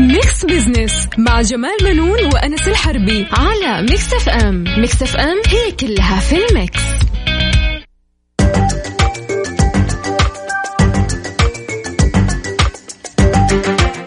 [0.00, 6.36] Mix Business مع جمال بنون وأنس الحربي على Mix FM Mix FM هي كلها في
[6.46, 6.80] ال mix.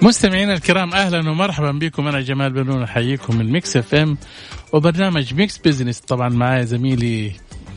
[0.02, 2.08] مستمعينا الكرام أهلا ومرحبا بكم.
[2.08, 4.18] أنا جمال بنون أحييكم من Mix FM
[4.74, 7.32] وبرنامج Mix Business طبعا معايا زميلي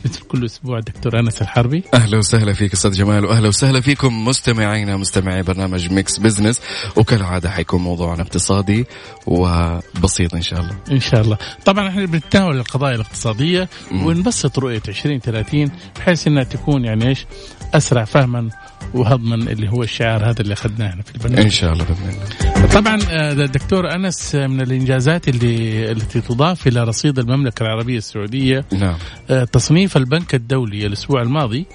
[0.05, 1.83] مثل كل أسبوع دكتور أنس الحربي.
[1.93, 6.61] أهلا وسهلا فيك أستاذ جمال وأهلا وسهلا فيكم مستمعينا مستمعي برنامج Mix Business
[6.95, 8.85] وكالعادة حيكون موضوعنا اقتصادي
[9.27, 10.75] وبسيط إن شاء الله.
[10.91, 11.37] إن شاء الله.
[11.65, 17.25] طبعا إحنا بنتناول القضايا الاقتصادية ونبسط رؤية 2030 بحيث إنها تكون يعني إيش
[17.73, 18.49] أسرع فهما
[18.93, 21.43] وهضما اللي هو الشعار هذا اللي أخذناه إحنا في البرنامج.
[21.43, 22.67] إن شاء الله بإذن الله.
[22.67, 28.95] طبعا الدكتور أنس من الإنجازات اللي التي تضاف إلى رصيد المملكة العربية السعودية نعم.
[29.29, 31.65] آه، تصنيف البنك الدولي الأسبوع الماضي.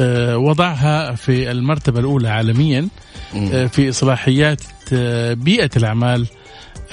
[0.00, 2.88] آه، وضعها في المرتبة الأولى عالميا
[3.36, 4.62] آه، في إصلاحيات
[4.92, 6.26] آه، بيئة الأعمال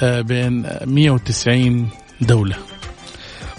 [0.01, 1.89] آه، بين 190
[2.21, 2.55] دولة.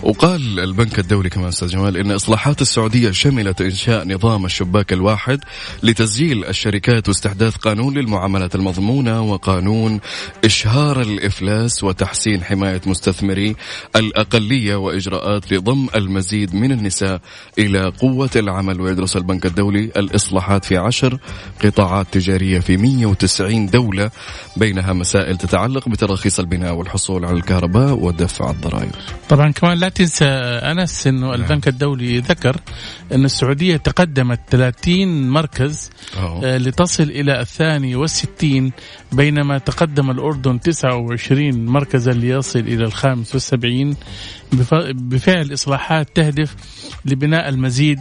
[0.02, 5.41] وقال البنك الدولي كمان أستاذ جمال إن إصلاحات السعودية شملت إنشاء نظام الشباك الواحد
[5.83, 10.00] لتسجيل الشركات واستحداث قانون للمعاملات المضمونة وقانون
[10.44, 13.56] إشهار الإفلاس وتحسين حماية مستثمري
[13.97, 17.20] الأقلية وإجراءات لضم المزيد من النساء
[17.58, 21.19] إلى قوة العمل ويدرس البنك الدولي الإصلاحات في عشر
[21.64, 24.11] قطاعات تجارية في 190 دولة
[24.56, 28.91] بينها مسائل تتعلق بتراخيص البناء والحصول على الكهرباء ودفع الضرائب.
[29.28, 32.56] طبعا كمان لا تنسى أنس إنه البنك الدولي ذكر
[33.12, 36.45] إن السعودية تقدمت 30 مركز أوه.
[36.45, 38.73] آه، لتصل إلى الثاني والستين
[39.12, 43.97] بينما تقدم الأردن 29 مركزا ليصل إلى الخامس والسبعين
[44.53, 46.55] بف- بفعل إصلاحات تهدف
[47.05, 48.01] لبناء المزيد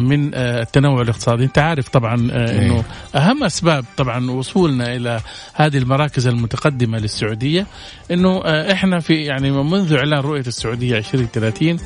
[0.00, 1.44] من آه، التنوع الاقتصادي.
[1.44, 5.20] انت عارف طبعا آه، إنه أهم أسباب طبعا وصولنا إلى
[5.54, 7.66] هذه المراكز المتقدمة للسعودية
[8.10, 11.76] إنه آه، إحنا في يعني منذ إعلان رؤية السعودية 2030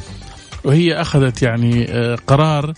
[0.65, 2.73] وهي أخذت يعني آه، قرار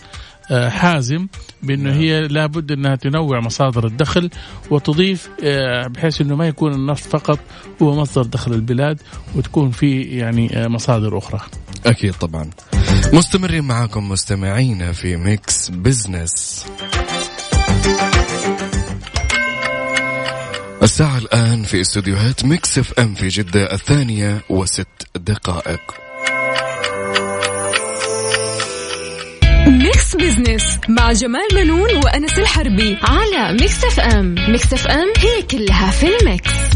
[0.51, 1.27] آه، حازم
[1.63, 4.29] بإنه هي لابد إنها تنوع مصادر الدخل
[4.71, 7.39] وتضيف آه، بحيث إنه ما يكون النفط فقط
[7.81, 9.01] هو مصدر دخل البلاد
[9.35, 11.39] وتكون في يعني آه، مصادر أخرى.
[11.85, 12.49] أكيد طبعا.
[13.13, 16.65] مستمرين معاكم مستمعينا في Mix Business
[20.83, 25.81] الساعة الآن في استديوهات Mix FM في جدة الثانية وست دقائق.
[29.67, 36.07] Mix Business مع جمال بنون وأنس الحربي على Mix FM Mix FM هي كلها في
[36.17, 36.68] ال mix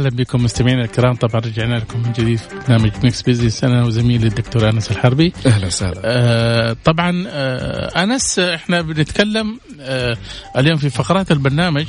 [0.00, 1.14] أهلا بكم مستمعينا الكرام.
[1.14, 5.32] طبعا رجعنا لكم من جديد في برنامج Mix Business أنا وزميلي الدكتور أنس الحربي.
[5.46, 6.00] أهلا وسهلا.
[6.04, 10.16] آه طبعا آه أنس إحنا بنتكلم آه
[10.56, 11.86] اليوم في فقرات البرنامج.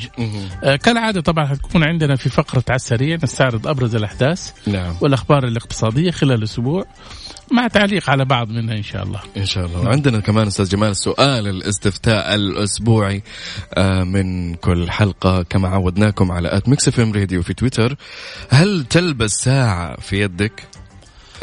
[0.63, 4.95] آه كالعادة طبعا حتكون عندنا في فقرة على السريع نستعرض أبرز الأحداث نعم.
[5.01, 6.85] والأخبار الاقتصادية خلال الأسبوع
[7.51, 9.19] مع تعليق على بعض منها إن شاء الله.
[9.37, 9.79] إن شاء الله.
[9.79, 13.23] وعندنا كمان أستاذ جمال سؤال الاستفتاء الأسبوعي
[13.73, 17.95] آه، من كل حلقة كما عودناكم على at Mix FM Radio في تويتر.
[18.49, 20.67] هل تلبس ساعة في يدك؟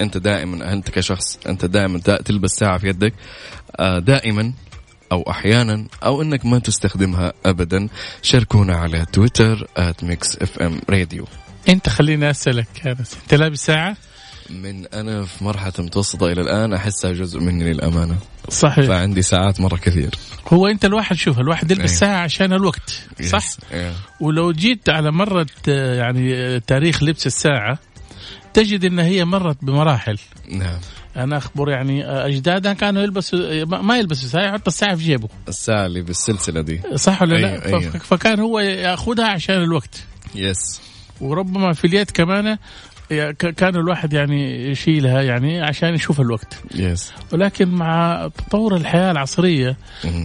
[0.01, 3.15] أنت دائما أنت كشخص أنت دائما دا- تلبس ساعة في يدك.
[3.77, 4.53] آه، دائما
[5.13, 7.89] أو أحيانا أو إنك ما تستخدمها ابدا.
[8.23, 9.67] شاركونا على تويتر
[10.91, 11.27] راديو
[11.69, 12.49] أنت خليني انس
[13.23, 13.97] أنت لابس ساعة؟
[14.51, 18.17] من أنا في مرحلة متوسطة إلى الآن أحسها جزء مني للأمانة.
[18.49, 18.87] صحيح.
[18.87, 20.11] فعندي ساعات مرة كثير.
[20.49, 21.97] هو أنت الواحد شوف الواحد يلبس إيه.
[21.97, 23.93] ساعة عشان الوقت صح؟ إيه.
[24.21, 27.79] ولو جيت على مرة آه، يعني تاريخ لبس الساعة
[28.55, 30.19] تجد إن هي مرت بمراحل.
[30.51, 30.79] نعم.
[31.17, 35.29] أنا أخبر يعني اجدادنا كانوا يلبسوا ما يلبسوا ساعة يحط الساعة في جيبه.
[35.49, 36.81] الساعة اللي بالسلسلة دي.
[36.95, 37.99] صح ولا لا؟ أيوة، أيوة.
[37.99, 40.05] فكان هو يأخذها عشان الوقت.
[40.35, 40.81] يس
[41.21, 42.59] وربما في اليد كمان
[43.57, 49.77] كان الواحد يعني يشيلها يعني عشان يشوف الوقت يس ولكن مع تطور الحياة العصرية.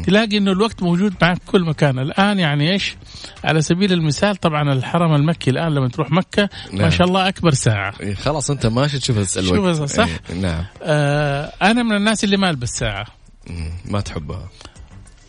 [0.06, 2.96] تلاقي إنه الوقت موجود معك في كل مكان الآن يعني إيش
[3.44, 6.90] على سبيل المثال طبعا الحرم المكي الآن لما تروح مكة ما نعم.
[6.90, 11.52] شاء الله أكبر ساعة إيه، خلاص أنت ماشي تشوف الوقت شوفها، صح؟ إيه، نعم آه
[11.62, 13.06] أنا من الناس اللي ما ألبس ساعة
[13.50, 13.72] مم.
[13.86, 14.50] ما تحبها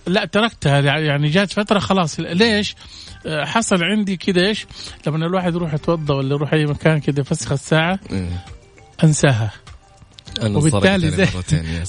[0.06, 0.80] لا تركتها.
[0.80, 2.20] يعني جات فترة خلاص.
[2.20, 2.74] ليش؟
[3.26, 4.66] آه، حصل عندي كده إيش؟
[5.06, 8.44] لما الواحد يروح يتوضأ ولا يروح أي مكان كده يفسخ الساعة إيه.
[9.04, 9.50] أنساها.
[10.42, 11.28] أنا وبالتالي زي-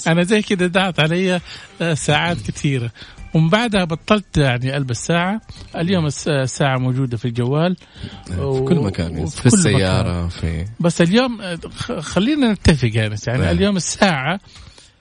[0.12, 1.40] أنا زي كده دعت علي
[1.82, 2.92] آه، ساعات كثيره
[3.34, 5.42] ومن بعدها بطلت يعني ألبس ساعة.
[5.76, 7.78] اليوم الس- الساعة موجودة في الجوال.
[8.26, 9.18] في كل مكان.
[9.18, 11.60] وفي في كل السيارة في بس اليوم آه،
[12.00, 13.16] خلينا نتفق يعني.
[13.28, 13.52] يعني.
[13.52, 14.40] اليوم الساعة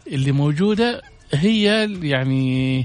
[0.06, 1.02] اللي موجودة
[1.34, 2.84] هي يعني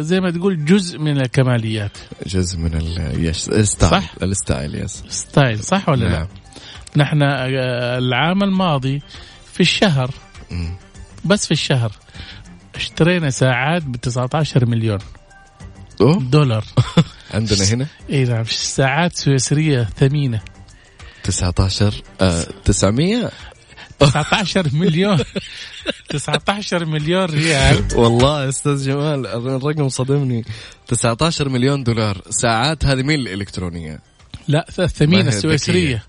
[0.00, 1.98] زي ما تقول جزء من الكماليات.
[2.26, 3.66] جزء من ال style.
[3.66, 6.26] صح؟ ال style yes style صح ولا لا؟ نعم.
[6.96, 9.02] نحن آه، العام الماضي
[9.52, 10.10] في الشهر.
[11.24, 11.92] بس في الشهر
[12.74, 14.98] اشترينا ساعات ب 19 مليون
[16.00, 16.22] أوه.
[16.22, 16.64] دولار.
[17.34, 20.40] عندنا هنا؟ إي نعم ساعات سويسرية ثمينة.
[21.22, 23.30] 19 آه 900
[23.98, 25.18] 19 مليون.
[26.08, 27.84] 19 مليون ريال.
[27.94, 30.44] والله أستاذ جمال الرقم صدمني.
[30.86, 32.20] 19 مليون دولار.
[32.30, 34.00] ساعات هذه مين الإلكترونية؟
[34.48, 36.02] لا الثمينة السويسرية.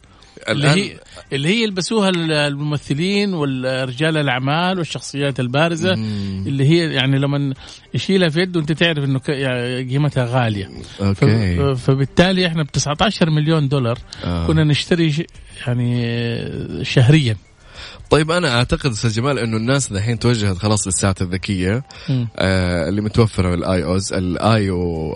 [0.49, 0.99] اللي هي
[1.33, 5.95] اللي هي يلبسوها الممثلين والرجال الأعمال والشخصيات البارزة.
[5.95, 6.43] مم.
[6.47, 7.53] اللي هي يعني لما
[7.93, 10.69] يشيلها في يده أنت تعرف إنه ك- يعني قيمتها غالية.
[11.01, 11.75] أوكي.
[11.75, 14.47] فبالتالي إحنا ب 19 مليون دولار آه.
[14.47, 15.25] كنا نشتري
[15.67, 17.35] يعني شهريا.
[18.09, 21.83] طيب أنا أعتقد أستاذ جمال إنه الناس دحين توجهت خلاص للساعات الذكية.
[22.35, 25.15] آه اللي متوفرة بال iOS ال iOS.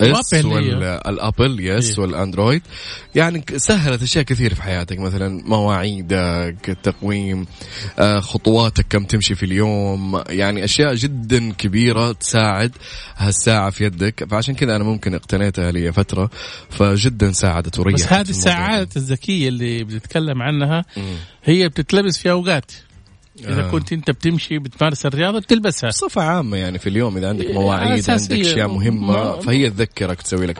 [0.00, 1.98] وال Apple yes إيه.
[2.04, 2.62] وال Android
[3.14, 7.46] يعني سهلت أشياء كثير في حياتك مثلا مواعيدك التقويم
[7.98, 12.72] آه خطواتك كم تمشي في اليوم يعني أشياء جدا كبيرة تساعد
[13.16, 16.30] هالساعة في يدك فعشان كذا أنا ممكن اقتنيتها لي فترة
[16.70, 20.84] فجدا ساعدت وريحت بس هذه الساعات الذكية اللي بنتكلم عنها.
[21.44, 22.72] هي بتتلبس في أوقات.
[23.40, 23.70] إذا آه.
[23.70, 25.88] كنت أنت بتمشي بتمارس الرياضة بتلبسها.
[25.88, 28.10] بصفة عامة يعني في اليوم إذا عندك مواعيد.
[28.10, 30.58] عندك أشياء مهمة ما- فهي تذكرك تسوي لك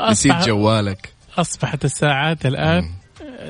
[0.00, 1.08] أصبح- نسيت جوالك.
[1.38, 2.90] أصبحت الساعات الآن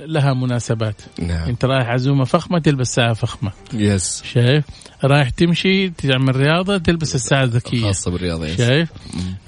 [0.07, 1.03] لها مناسبات.
[1.19, 1.49] نعم.
[1.49, 3.53] انت رايح عزومة فخمة تلبس ساعة فخمة.
[3.73, 4.65] يس شايف؟
[5.05, 7.83] رايح تمشي تعمل رياضة تلبس الساعة الذكية.
[7.83, 8.89] خاصة بالرياضة يس شايف؟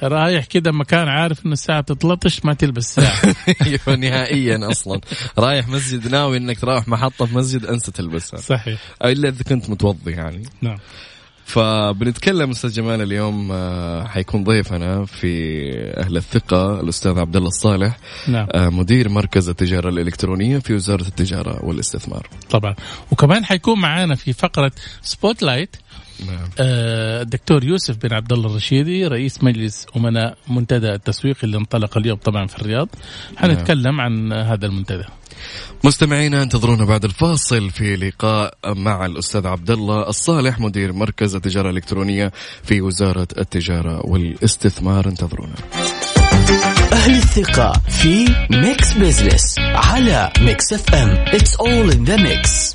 [0.03, 3.35] رايح كذا مكان عارف انه الساعة تتلطش ما تلبس ساعة.
[3.67, 5.01] أيوة نهائيا أصلا.
[5.39, 8.41] رايح مسجد ناوي إنك تروح محطة في مسجد أنسى تلبسها.
[8.41, 8.81] صحيح.
[9.05, 10.43] إلا إذا كنت متوضي يعني.
[10.63, 10.79] نعم.
[11.45, 17.99] فبنتكلم أستاذ جمال اليوم آه، حيكون ضيفنا في أهل الثقة الأستاذ عبد الله الصالح
[18.29, 18.47] نعم.
[18.53, 22.29] آه، مدير مركز التجارة الإلكترونية في وزارة التجارة والاستثمار.
[22.51, 22.75] طبعا.
[23.13, 25.77] وكمان حيكون معانا في فقرة Spotlight
[26.27, 26.51] نعم.
[26.59, 32.19] آه، الدكتور يوسف بن عبد الله الرشيدي رئيس مجلس أمناء منتدى التسويق اللي انطلق اليوم
[32.19, 32.89] طبعا في الرياض.
[33.37, 35.05] حنتكلم عن هذا المنتدى.
[35.85, 42.33] مستمعينا انتظرونا بعد الفاصل في لقاء مع الأستاذ عبد الله الصالح مدير مركز التجارة الإلكترونية
[42.63, 45.09] في وزارة التجارة والاستثمار.
[45.09, 45.55] انتظرونا.
[46.93, 52.75] أهل الثقة في Mix Business على Mix FM It's all in the mix.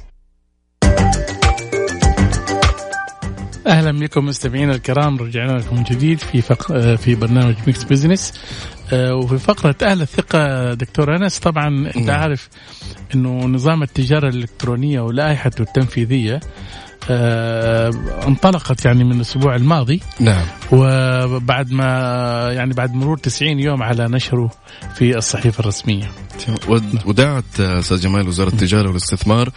[3.68, 6.96] أهلا بكم مستمعينا الكرام رجعنا لكم من جديد في فق...
[6.96, 8.34] في برنامج ميكس بزنس
[8.94, 12.22] آه، وفي فقرة أهل الثقة دكتور أنس طبعا أنت نعم.
[12.22, 12.50] عارف
[13.16, 16.40] إنه نظام التجارة الإلكترونية ولائحته التنفيذية
[17.10, 17.92] آه،
[18.28, 20.02] انطلقت يعني من الأسبوع الماضي.
[20.20, 20.46] نعم.
[20.72, 21.86] وبعد ما
[22.54, 24.52] يعني بعد مرور 90 يوم على نشره
[24.96, 26.12] في الصحيفة الرسمية.
[27.06, 29.50] ودعت أستاذ جمال وزارة التجارة والاستثمار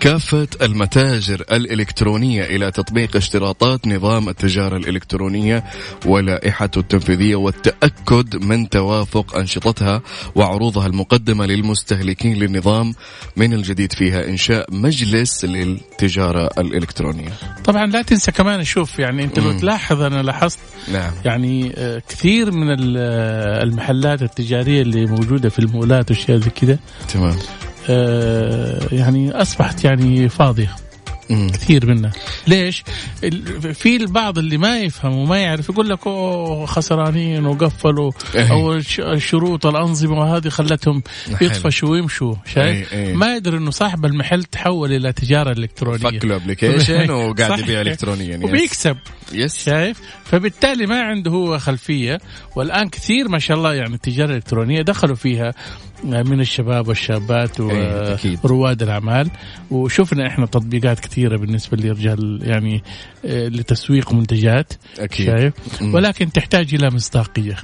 [0.00, 5.64] كافة المتاجر الإلكترونية إلى تطبيق اشتراطات نظام التجارة الإلكترونية
[6.06, 10.02] ولائحته التنفيذية والتأكد من توافق أنشطتها
[10.34, 12.94] وعروضها المقدمة للمستهلكين للنظام
[13.36, 17.32] من الجديد فيها إنشاء مجلس للتجارة الإلكترونية.
[17.64, 19.58] طبعا لا تنسى كمان شوف يعني أنت لو.
[19.58, 20.58] تلاحظ أنا لاحظت
[20.92, 26.78] نعم يعني آه، كثير من آه، المحلات التجارية اللي موجودة في المولات واشياء زي كذا
[27.14, 27.36] تمام.
[27.90, 30.76] آه، يعني أصبحت يعني فاضية
[31.30, 31.48] مم.
[31.50, 32.10] كثير منها
[32.46, 32.84] ليش
[33.74, 38.50] في البعض اللي ما يفهم وما يعرف يقول لك أوه خسرانين وقفلوا إيه.
[38.52, 41.02] أو الش- الشروط الأنظمة وهذه خلتهم.
[41.40, 43.14] يطفشوا ويمشوا شايف إيه، إيه.
[43.14, 47.58] ما يدري إنه صاحب المحل تحول إلى تجارة إلكترونية فك له ابلكيشن وقاعد.
[47.58, 48.36] يبيع الكترونيا.
[48.36, 48.96] وبيكسب
[49.32, 52.18] yes شايف فبالتالي ما عنده هو خلفية
[52.56, 55.52] والآن كثير ما شاء الله يعني التجارة الإلكترونية دخلوا فيها
[56.04, 58.38] من الشباب والشابات إيه، أكيد.
[58.44, 59.30] ورواد الأعمال
[59.70, 62.82] وشفنا إحنا تطبيقات كثيرة بالنسبة لرجال يعني
[63.24, 65.54] آه، لتسويق منتجات أكيد شايف.
[65.82, 67.56] ولكن تحتاج إلى مصداقية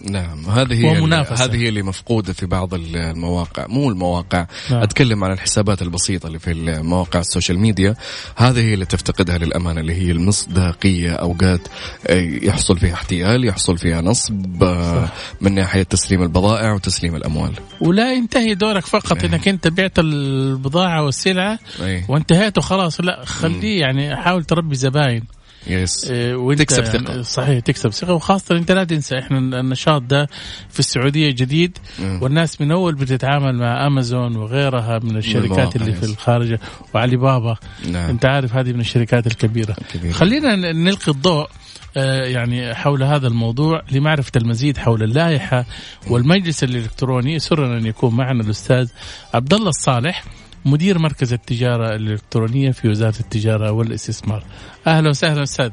[0.00, 1.44] نعم هذه هي ومنافسة.
[1.44, 4.46] هذه هي اللي مفقودة في بعض المواقع مو المواقع.
[4.70, 4.82] نعم.
[4.82, 7.94] أتكلم عن الحسابات البسيطة اللي في المواقع ال social media.
[8.36, 11.60] هذه هي اللي تفتقدها للأمانة اللي هي المصداقية أوقات
[12.06, 15.08] آه، يحصل فيها احتيال يحصل فيها نصب آه،
[15.40, 17.52] من ناحية تسليم البضائع وتسليم الأموال.
[17.80, 19.30] ولا ينتهي دورك فقط إيه.
[19.30, 23.00] إنك أنت بعت البضاعة والسلعة اي وانتهيت وخلاص.
[23.00, 25.37] لا خليه يعني حاول تربي زباين.
[25.68, 26.10] يس.
[26.10, 27.22] إيه، وانت تكسب يعني ثقة.
[27.22, 28.14] صحيح تكسب ثقة.
[28.14, 30.28] وخاصة انت لا تنسى إحنا النشاط ده
[30.70, 31.78] في السعودية جديد.
[31.98, 32.22] مم.
[32.22, 36.02] والناس من أول بتتعامل مع امازون وغيرها من الشركات اللي في.
[36.06, 36.58] الخارج.
[36.94, 37.56] وعلي بابا.
[37.90, 38.10] نعم.
[38.10, 39.76] أنت عارف هذه من الشركات الكبيرة.
[39.94, 40.12] كبير.
[40.12, 41.48] خلينا نلقي الضوء
[41.96, 45.64] آه، يعني حول هذا الموضوع لمعرفة المزيد حول اللائحة
[46.10, 47.38] والمجلس الإلكتروني.
[47.38, 48.88] سرنا أن يكون معنا الأستاذ
[49.34, 50.24] عبد الله الصالح.
[50.70, 54.42] مدير مركز التجارة الإلكترونية في وزارة التجارة والاستثمار
[54.86, 55.70] أهلا وسهلا أستاذ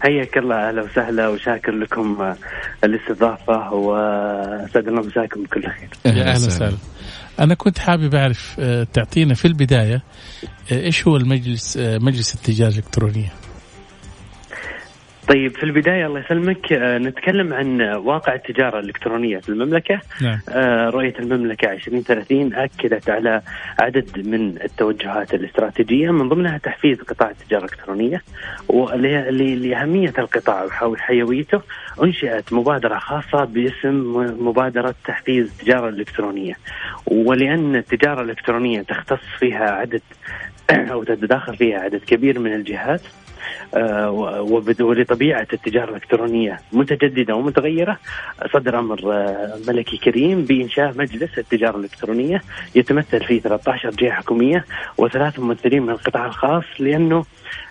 [0.00, 2.36] حياك الله أهلا وسهلا وشاكر لكم آه،
[2.84, 5.88] الاستضافة وأسعد الله مساكم بكل خير.
[6.04, 6.76] يا أهلا وسهلا.
[7.40, 10.02] أنا كنت حابب أعرف آه، تعطينا في البداية
[10.72, 13.32] آه، إيش هو المجلس مجلس التجارة الإلكترونية؟
[15.28, 20.38] طيب في البداية الله يسلمك آه، نتكلم عن واقع التجارة الإلكترونية في المملكة نعم.
[20.48, 23.42] آه، رؤية المملكة 2030 أكدت على
[23.80, 28.22] عدد من التوجهات الاستراتيجية من ضمنها تحفيز قطاع التجارة الإلكترونية
[28.68, 31.60] ولأهمية القطاع وحيويته
[32.02, 33.94] أنشئت مبادرة خاصة باسم
[34.40, 36.54] مبادرة تحفيز التجارة الإلكترونية
[37.06, 40.02] ولأن التجارة الإلكترونية تختص فيها عدد
[40.92, 43.00] أو تتداخل فيها عدد كبير من الجهات
[43.74, 44.10] آه،
[44.80, 47.98] ولطبيعة التجارة الإلكترونية متجددة ومتغيرة
[48.52, 52.42] صدر أمر آه، ملكي كريم بإنشاء مجلس التجارة الإلكترونية
[52.74, 54.64] يتمثل فيه 13 جهة حكومية
[54.98, 57.24] وثلاث ممثلين من القطاع الخاص لأنه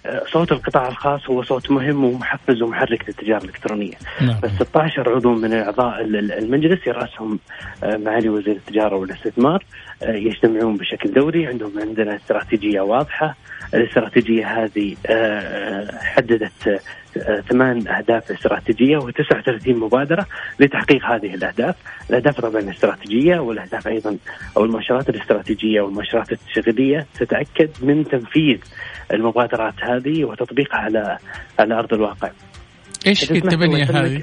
[0.06, 3.94] آه، صوت القطاع الخاص هو صوت مهم ومحفز ومحرك للتجارة الإلكترونية.
[4.22, 4.40] نعم.
[4.44, 7.40] بس 16 عضو من أعضاء المجلس يرأسهم
[7.84, 9.64] معالي وزير التجارة والاستثمار
[10.04, 13.36] يجتمعون بشكل دوري، عندهم عندنا استراتيجية واضحة،
[13.74, 16.82] الاستراتيجية هذه آه، حددت
[17.18, 20.26] آه، ثمان أهداف استراتيجية و39 مبادرة
[20.60, 21.76] لتحقيق هذه الأهداف
[22.10, 24.18] الأهداف طبعا استراتيجية والأهداف أيضا
[24.58, 28.58] أو المؤشرات الاستراتيجية والمؤشرات التشغيلية تتأكد من تنفيذ
[29.14, 31.18] المبادرات هذه وتطبيقها على
[31.60, 32.30] على أرض الواقع
[33.08, 34.22] إيش هي الثمانية هذه؟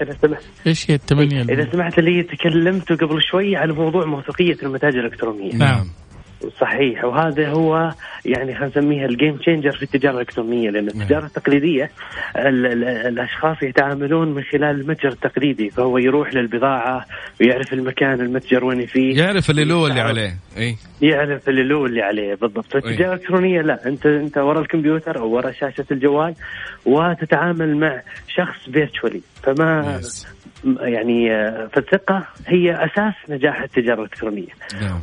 [0.67, 5.87] إيش هي الثمانية؟ إذا سمحت لي تكلمت قبل شوي على موضوع موثوقية المتاجر الإلكترونية نعم
[6.61, 7.05] صحيح.
[7.05, 7.91] وهذا هو
[8.25, 11.91] يعني خلينا نسميها ال game changer في التجارة الإلكترونية لأن التجارة التقليدية
[12.37, 17.07] ال ال الأشخاص يتعاملون من خلال المتجر التقليدي فهو يروح للبضاعة
[17.41, 19.19] ويعرف المكان المتجر وين فيه.
[19.19, 20.35] يعرف اللي اللي عليه.
[20.57, 20.77] إي.
[21.03, 22.77] يعرف اللي اللي عليه بالضبط.
[22.77, 26.35] التجارة الإلكترونية لا انت أنت ورا الكمبيوتر أو ورا شاشة الجوال
[26.87, 30.27] وتتعامل مع شخص فيرتشولي فما yes.
[30.65, 34.49] يعني آه، فالثقة هي أساس نجاح التجارة الإلكترونية
[34.83, 35.01] نعم.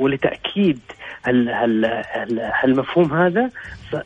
[0.00, 0.78] ولتأكيد
[2.62, 3.50] هالمفهوم هذا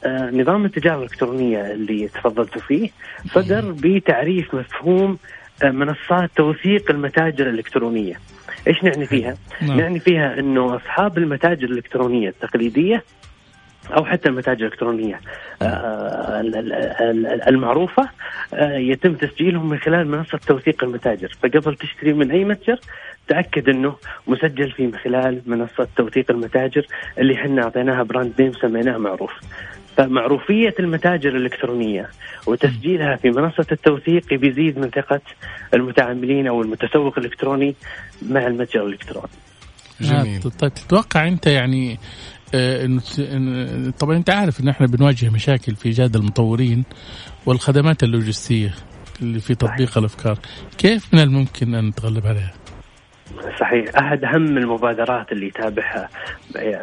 [0.05, 2.91] آه، نظام التجارة الإلكترونية اللي تفضلت فيه
[3.27, 5.19] صدر بتعريف مفهوم
[5.63, 8.15] آه، منصات توثيق المتاجر الإلكترونية
[8.67, 9.81] إيش نعني فيها؟ نعم.
[9.81, 13.05] نعني فيها أنه أصحاب المتاجر الإلكترونية التقليدية
[13.91, 15.21] أو حتى المتاجر الإلكترونية.
[15.63, 16.41] آه،
[17.49, 18.09] المعروفة
[18.55, 21.33] آه، يتم تسجيلهم من خلال منصة توثيق المتاجر.
[21.43, 22.81] فقبل تشتري من أي متجر
[23.29, 23.97] تأكد إنه
[24.27, 26.87] مسجل في من خلال منصة توثيق المتاجر
[27.19, 29.33] اللي إحنا أعطيناها brand name سميناها معروف.
[29.97, 32.11] فمعروفية المتاجر الإلكترونية
[32.47, 35.21] وتسجيلها في منصة التوثيق بيزيد من ثقة
[35.75, 37.75] المتعاملين أو المتسوق الإلكتروني
[38.29, 39.29] مع المتجر الإلكتروني.
[40.01, 40.43] جميل.
[40.43, 41.99] طيب تتوقع أنت يعني آه،
[43.99, 46.85] طبعا أنت عارف ان إحنا بنواجه مشاكل في ايجاد المطورين
[47.47, 48.75] والخدمات اللوجستية
[49.23, 50.39] اللي في تطبيق الأفكار.
[50.79, 52.53] كيف من الممكن أن نتغلب عليها؟
[53.61, 53.85] صحيح.
[53.99, 56.09] أحد أهم المبادرات اللي يتابعها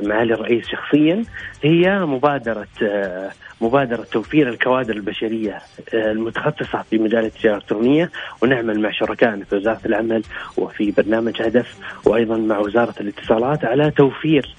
[0.01, 1.23] معالي الرئيس شخصيا
[1.63, 5.61] هي مبادرة آه، مبادرة توفير الكوادر البشرية
[5.93, 8.11] آه، المتخصصة في مجال التجارة الإلكترونية
[8.41, 10.23] ونعمل مع شركائنا في وزارة العمل
[10.57, 14.55] وفي برنامج هدف وأيضا مع وزارة الاتصالات على توفير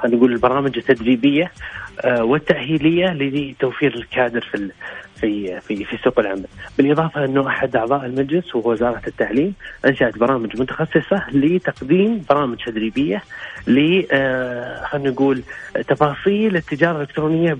[0.00, 1.52] خلينا نقول البرامج التدريبيه
[2.00, 4.70] آه، والتاهيليه لتوفير الكادر في
[5.16, 6.46] في في في سوق العمل،
[6.78, 9.54] بالإضافة أنه أحد أعضاء المجلس وهو وزارة التعليم
[9.86, 13.22] أنشأت برامج متخصصة لتقديم برامج تدريبية
[13.66, 15.42] ل آه، خلينا نقول
[15.88, 17.58] تفاصيل التجارة الإلكترونية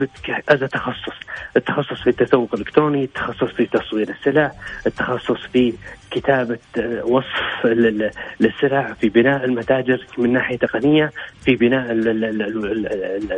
[0.49, 1.19] از تخصص،
[1.57, 4.53] التخصص في التسوق الإلكتروني، التخصص في تصوير السلع،
[4.87, 5.73] التخصص في
[6.11, 7.67] كتابة آه، وصف
[8.41, 11.13] للسلع، في بناء المتاجر من ناحية تقنية،
[11.45, 11.93] في بناء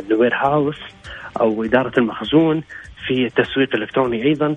[0.09, 0.79] ال warehouse
[1.39, 2.63] أو إدارة المخزون،
[3.07, 4.55] في التسويق الإلكتروني أيضا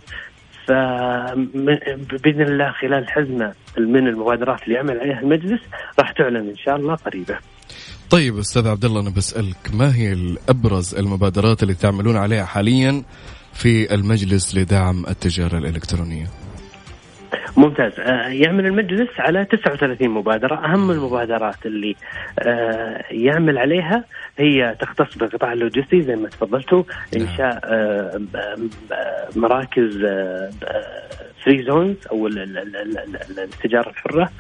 [0.67, 5.61] فبإذن الله خلال حزمة من المبادرات اللي يعمل عليها المجلس
[5.99, 7.39] راح تعلن إن شاء الله قريبا.
[8.11, 13.03] طيب أستاذ عبد الله أنا بسألك ما هي ابرز المبادرات اللي تعملون عليها حاليا
[13.53, 16.27] في المجلس لدعم التجارة الإلكترونية؟
[17.57, 17.93] ممتاز.
[18.01, 20.55] آه، يعمل المجلس على 39 مبادرة.
[20.55, 21.97] أهم المبادرات اللي
[22.39, 24.05] آه، يعمل عليها
[24.39, 26.83] هي تختص بالقطاع اللوجستي زي ما تفضلتوا
[27.17, 27.27] نعم.
[27.27, 28.21] إنشاء آه،
[29.37, 30.07] مراكز
[31.45, 32.27] free zones أو
[33.39, 34.31] التجارة الحرة.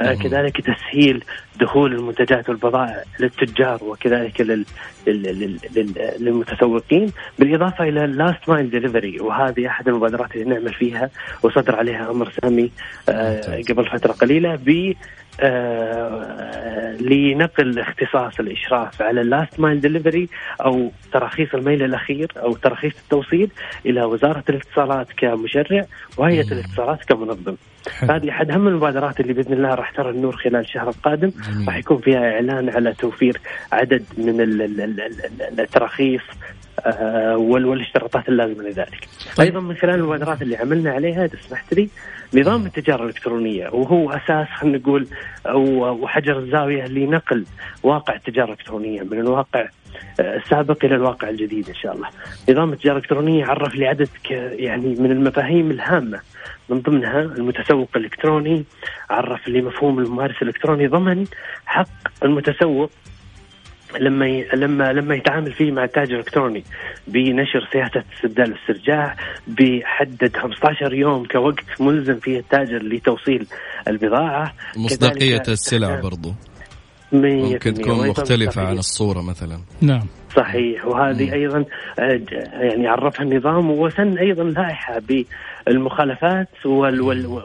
[0.00, 1.24] آه كذلك تسهيل
[1.60, 4.64] دخول المنتجات والبضائع للتجار وكذلك لل...
[5.06, 5.58] لل...
[5.76, 5.94] لل...
[6.20, 11.10] للمتسوقين بالإضافة إلى ال last mile delivery وهذه أحد المبادرات اللي نعمل فيها
[11.42, 12.70] وصدر عليها أمر سامي
[13.08, 14.94] آه قبل فترة قليلة ب
[15.40, 20.28] آه لنقل اختصاص الإشراف على ال last mile delivery
[20.64, 23.50] أو تراخيص الميل الأخير أو تراخيص التوصيل
[23.86, 25.86] إلى وزارة الاتصالات كمشرع
[26.18, 27.56] وهيئة الاتصالات كمنظم.
[28.10, 31.30] هذه أحد أهم المبادرات اللي بإذن الله راح ترى النور خلال الشهر القادم.
[31.66, 33.40] راح يكون فيها إعلان على توفير
[33.72, 34.40] عدد من
[35.58, 36.22] التراخيص
[36.80, 39.08] آه، والاشتراطات اللازمة لذلك.
[39.36, 39.46] طيب.
[39.46, 41.88] أيضا من خلال المبادرات اللي عملنا عليها إذا سمحت لي
[42.34, 45.06] نظام التجارة الإلكترونية وهو أساس خلينا نقول
[45.46, 47.44] أو حجر الزاوية لنقل
[47.82, 49.68] واقع التجارة الإلكترونية من الواقع آه،
[50.20, 52.08] السابق إلى الواقع الجديد إن شاء الله.
[52.50, 56.20] نظام التجارة الإلكترونية عرف لي عدد يعني من المفاهيم الهامة.
[56.68, 58.64] من ضمنها المتسوق الإلكتروني
[59.10, 61.24] عرف لي مفهوم الممارس الإلكتروني ضمن
[61.66, 61.88] حق
[62.24, 62.90] المتسوق
[64.00, 64.48] لما ي...
[64.54, 66.64] لما لما يتعامل فيه مع التاجر الإلكتروني.
[67.06, 69.16] بنشر سياسة استبدال واسترجاع
[69.46, 73.46] بحدد 15 يوم كوقت ملزم فيه التاجر لتوصيل
[73.88, 74.54] البضاعة.
[74.76, 76.00] مصداقية السلع.
[76.00, 76.34] برضو.
[77.12, 79.58] ممكن تكون مختلفة عن الصورة مثلا.
[79.80, 80.06] نعم.
[80.36, 80.84] صحيح.
[80.84, 81.64] وهذه أيضا
[81.98, 82.20] آه،
[82.52, 85.02] يعني عرفها النظام وسن أيضا لائحة
[85.66, 86.48] بالمخالفات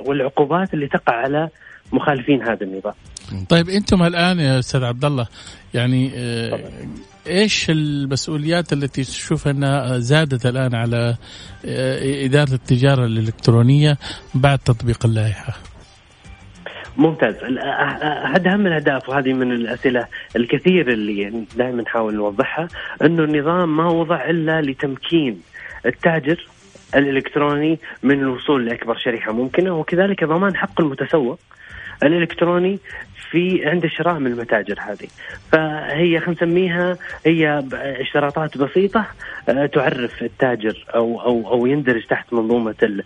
[0.05, 1.49] والعقوبات اللي تقع على
[1.93, 2.93] مخالفين هذا النظام.
[3.49, 5.27] طيب أنتم الآن يا أستاذ عبد الله
[5.73, 6.59] يعني آه،
[7.27, 11.15] إيش المسؤوليات التي تشوف أنها زادت الآن على
[11.65, 13.97] آه، إدارة التجارة الإلكترونية
[14.35, 15.70] بعد تطبيق اللائحة؟
[16.97, 17.35] ممتاز.
[18.25, 22.67] أحد أهم الأهداف وهذه من الأسئلة الكثير اللي دائما نحاول نوضحها
[23.01, 25.41] أنه النظام ما وضع إلا لتمكين
[25.85, 26.47] التاجر
[26.95, 31.39] الإلكتروني من الوصول لأكبر شريحة ممكنة وكذلك ضمان حق المتسوق
[32.03, 32.79] الإلكتروني
[33.31, 35.07] في عند الشراء من المتاجر هذه.
[35.51, 39.05] فهي خلينا نسميها هي اشتراطات بسيطة
[39.49, 43.03] آه، تعرف التاجر أو أو أو يندرج تحت منظومة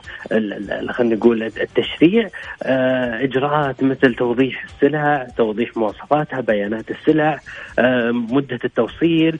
[0.89, 2.29] خلينا نقول التشريع
[2.63, 7.39] آه، إجراءات مثل توضيح السلع، توضيح مواصفاتها، بيانات السلع،
[7.79, 9.39] آه، مدة التوصيل،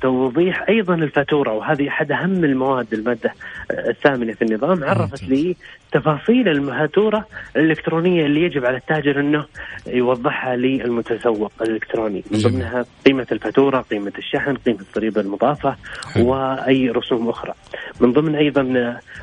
[0.00, 1.52] توضيح أيضا الفاتورة.
[1.52, 3.34] وهذه أحد أهم المواد المادة
[3.70, 5.56] الثامنة في النظام عرفت لي
[5.92, 7.26] تفاصيل الفاتوره
[7.56, 9.44] الإلكترونية اللي يجب على التاجر أنه
[9.86, 12.24] يوضحها للمتسوق الإلكتروني.
[12.30, 15.76] من ضمنها قيمة الفاتورة، قيمة الشحن، قيمة الضريبه المضافة
[16.18, 17.54] وأي رسوم أخرى.
[18.00, 18.62] من ضمن أيضا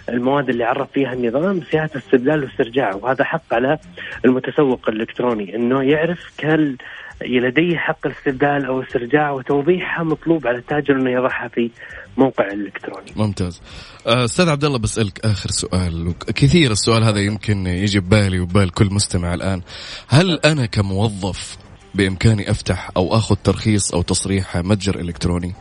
[0.09, 3.77] المواد اللي عرف فيها النظام سياسة استبدال واسترجاع وهذا حق على
[4.25, 6.75] المتسوق الإلكتروني أنه يعرف كل
[7.21, 11.71] لديه حق الاستبدال أو استرجاع وتوضيحها مطلوب على التاجر أنه يضعها في
[12.17, 13.11] موقع الالكتروني.
[13.15, 13.61] ممتاز.
[14.07, 16.13] آه، أستاذ عبد الله بسألك آخر سؤال.
[16.35, 19.61] كثير السؤال هذا يمكن يجي ببالي وبال كل مستمع الآن.
[20.07, 21.57] هل أنا كموظف
[21.95, 25.53] بإمكاني أفتح أو آخذ ترخيص أو تصريح متجر إلكتروني؟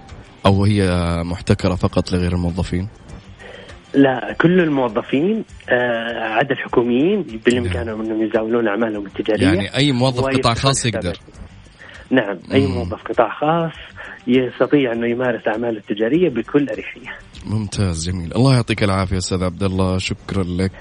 [0.47, 0.91] أو هي
[1.25, 2.89] محتكرة فقط لغير الموظفين؟
[3.95, 9.47] لا كل الموظفين آه عدا الحكوميين بالامكانهم أنهم يزاولون أعمالهم التجارية.
[9.47, 11.17] يعني أي موظف قطاع خاص يقدر.
[12.11, 13.73] نعم أي موظف قطاع خاص
[14.27, 17.11] يستطيع أنه يمارس اعماله التجارية بكل أريحية.
[17.47, 20.73] ممتاز جميل، الله يعطيك العافية أستاذ عبد الله، شكرا لك.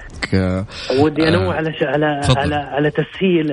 [1.00, 1.82] ودي أنوه آه على ش...
[1.82, 2.20] على.
[2.36, 3.52] على على تسهيل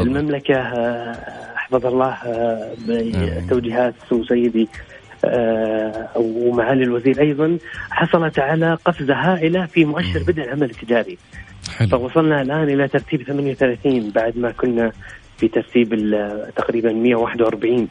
[0.00, 1.16] المملكة آه،
[1.56, 4.68] حفظ الله آه، بتوجيهات سو سيدي
[5.24, 7.58] آه، ومعالي الوزير أيضا
[7.90, 11.18] حصلت على قفزة هائلة في مؤشر بدء العمل التجاري.
[11.76, 11.88] حلو.
[11.88, 14.92] فوصلنا الآن إلى ترتيب 38 بعد ما كنا
[15.38, 15.88] في ترتيب
[16.56, 17.88] تقريبا 141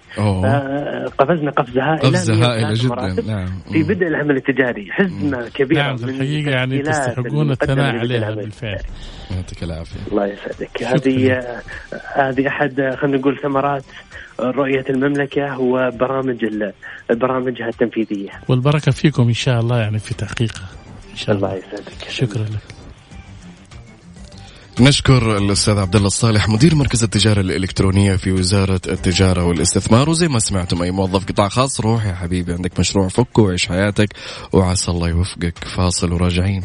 [1.18, 3.22] قفزنا قفزة هائلة قفزة هائلة جدا.
[3.34, 3.62] نعم.
[3.72, 4.88] في بدء العمل التجاري.
[4.92, 8.82] حزمة كبيرة نعم الحقيقة يعني تستحقون الثناء عليها بالفعل.
[9.32, 10.00] يعطيك العافية.
[10.12, 10.84] الله يسعدك.
[10.84, 11.40] هذه
[12.16, 13.84] هذه أحد خلينا نقول ثمرات
[14.40, 16.46] رؤية المملكة هو برامج
[17.10, 18.30] برامجها التنفيذية.
[18.48, 20.70] والبركة فيكم إن شاء الله يعني في تحقيقها.
[21.12, 21.48] إن شاء الله.
[21.48, 22.10] الله يسعدك.
[22.10, 22.77] شكرا لك.
[24.80, 30.10] نشكر الأستاذ عبد الله الصالح مدير مركز التجارة الإلكترونية في وزارة التجارة والاستثمار.
[30.10, 34.10] وزي ما سمعتم أي موظف قطاع خاص روح يا حبيبي عندك مشروع فك وعيش حياتك
[34.54, 35.54] وعسى الله يوفقك.
[35.76, 36.64] فاصل وراجعين.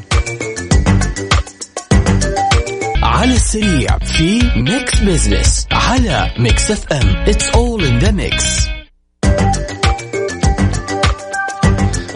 [3.02, 8.71] على السريع في ميكس بزنس على ميكس FM it's all in the mix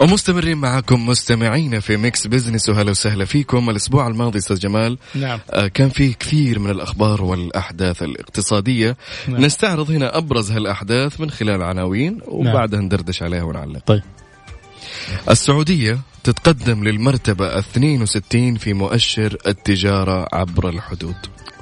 [0.01, 5.39] ومستمرين معكم مستمعين في ميكس بزنس وهلا وسهلا فيكم الأسبوع الماضي أستاذ جمال نعم.
[5.49, 9.45] آه كان في كثير من الأخبار والأحداث الاقتصادية نعم.
[9.45, 12.85] نستعرض هنا أبرز هالأحداث من خلال عناوين وبعدها نعم.
[12.85, 14.03] ندردش عليها ونعلق طيب
[15.29, 21.15] السعودية تتقدم للمرتبة 62 في مؤشر التجارة عبر الحدود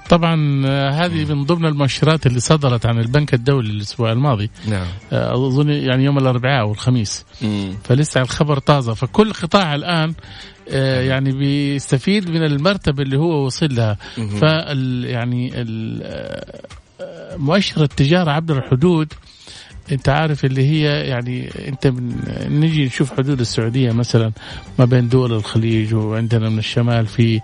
[0.09, 4.49] طبعا آه، هذه من ضمن المؤشرات اللي صدرت عن البنك الدولي الأسبوع الماضي.
[4.67, 4.87] نعم.
[5.13, 7.25] آه، أظن يعني يوم الأربعاء أو الخميس.
[7.83, 8.93] فلسه الخبر طازة.
[8.93, 10.13] فكل قطاع الآن
[10.69, 13.97] آه، يعني بيستفيد من المرتبة اللي هو وصل لها.
[14.41, 16.65] فال يعني ال-
[17.37, 19.13] مؤشر التجارة عبر الحدود
[19.91, 22.15] انت عارف اللي هي يعني انت من
[22.49, 24.31] نجي نشوف حدود السعودية مثلا
[24.79, 27.41] ما بين دول الخليج وعندنا من الشمال في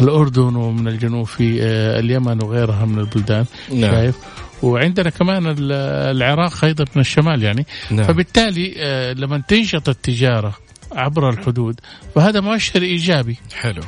[0.00, 3.90] الأردن ومن الجنوب في آه، اليمن وغيرها من البلدان نعم.
[3.90, 4.16] شايف؟
[4.62, 5.72] وعندنا كمان ال-
[6.16, 7.66] العراق أيضا من الشمال يعني.
[7.90, 8.04] نعم.
[8.06, 10.54] فبالتالي آه، لما تنشط التجارة
[10.92, 11.80] عبر الحدود
[12.14, 13.36] فهذا مؤشر إيجابي.
[13.54, 13.82] حلو.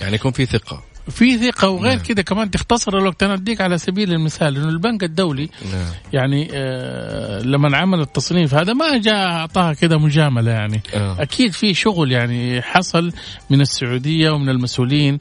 [0.00, 0.82] يعني يكون في ثقة.
[1.10, 2.02] في ثقة وغير نعم.
[2.02, 7.40] كده كمان تختصر الوقت أنا اديك على سبيل المثال إنه البنك الدولي نعم يعني آه
[7.42, 11.22] لما عمل التصنيف هذا ما جاء اعطاها كده مجاملة يعني آه.
[11.22, 13.12] أكيد في شغل يعني حصل
[13.50, 15.18] من السعودية ومن المسؤولين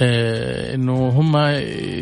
[0.00, 1.36] إنه هم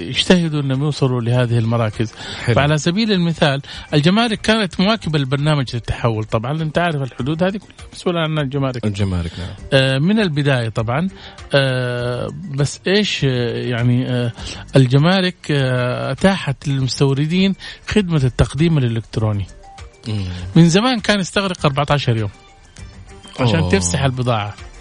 [0.09, 2.13] يجتهدوا إنهم يوصلوا لهذه المراكز
[2.45, 2.55] حلو.
[2.55, 3.63] فعلى سبيل المثال
[3.95, 9.31] الجمارك كانت مواكبه للبرنامج للتحول طبعا أنت عارف الحدود هذه كلها مسؤوله عنها الجمارك الجمارك
[9.39, 11.09] نعم آه، من البداية طبعا
[11.55, 13.29] آه، بس إيش آه،
[13.59, 14.33] يعني آه،
[14.77, 17.55] الجمارك آه، أتاحت للمستوردين
[17.89, 19.47] خدمة التقديم الإلكتروني
[20.09, 20.25] مم.
[20.57, 22.31] من زمان كان يستغرق 14 يوم
[23.41, 23.71] عشان أوه.
[23.71, 24.74] تفسح البضاعة آه،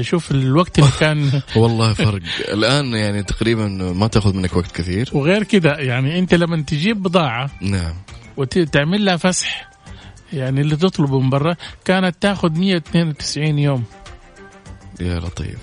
[0.00, 2.20] شوف الوقت اللي كان والله فرق.
[2.52, 5.10] الآن يعني تقريبا ما تأخذ منك وقت كثير.
[5.12, 7.94] وغير كده يعني أنت لما تجيب بضاعة نعم.
[8.36, 9.70] وتعمل لها فسح
[10.32, 13.84] يعني اللي تطلبه من برا كانت تأخذ 192 يوم.
[15.00, 15.58] يا لطيف.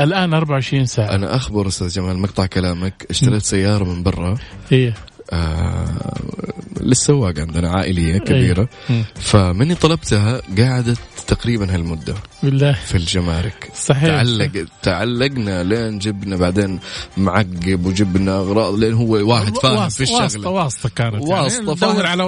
[0.00, 1.14] الآن 24 ساعة.
[1.14, 3.06] أنا أخبر أستاذ جمال مقطع كلامك.
[3.10, 4.34] اشتريت سيارة من برا.
[4.70, 4.92] هي
[5.32, 6.14] آه
[6.80, 8.68] للسواق عندنا عائلية كبيرة.
[8.90, 9.04] مم.
[9.14, 12.14] فمني طلبتها قعدت تقريبا هالمدة.
[12.44, 12.72] بالله.
[12.72, 13.70] في الجمارك.
[13.74, 14.08] صحيح.
[14.08, 16.80] تعلق تعلقنا لين جبنا بعدين
[17.16, 20.50] معقب وجبنا أغراض لين هو واحد فاهم في واسطة الشغلة.
[20.50, 21.92] واسطة كانت واسطة يعني فاهم.
[21.92, 22.22] دور على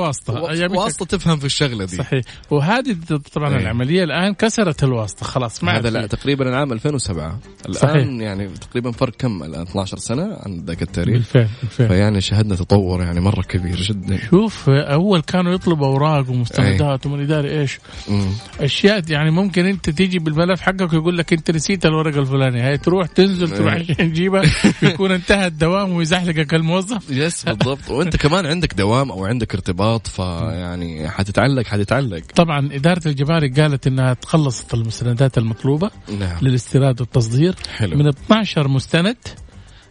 [0.50, 1.96] أيامك واسطة تفهم في الشغلة دي.
[1.96, 2.24] صحيح.
[2.50, 2.96] وهذه
[3.34, 3.62] طبعا أي.
[3.62, 5.26] العملية الآن كسرت الواسطة.
[5.26, 6.08] خلاص ما هذا لا في.
[6.08, 8.06] تقريبا العام 2007 الآن صحيح.
[8.06, 11.14] يعني تقريبا فرق كم؟ الآن 12 سنة عن ذاك التاريخ.
[11.14, 11.88] بالفعل بالفعل.
[11.88, 14.18] فيعني شهدنا تطور يعني مرة كبير جدا.
[14.30, 17.78] شوف أول كانوا يطلبوا أوراق ومستندات ومن داري إيش.
[18.08, 18.30] مم.
[18.60, 22.68] أشياء يعني ممكن أنت تيجي بالملف حقك ويقول لك أنت نسيت الورقة الفلانية.
[22.68, 23.80] هي تروح تنزل تروح أي.
[23.80, 24.42] عشان تجيبها
[24.82, 27.10] يكون انتهى الدوام ويزحلقك الموظف.
[27.10, 27.90] يس بالضبط.
[27.90, 32.22] وانت كمان عندك دوام أو عندك ارتباط فيعني حتتعلق حتتعلق.
[32.34, 36.38] طبعا إدارة الجمارك قالت أنها تخلصت المستندات المطلوبة نعم.
[36.42, 37.54] للاستيراد والتصدير.
[37.76, 37.96] حلو.
[37.96, 39.16] من 12 مستند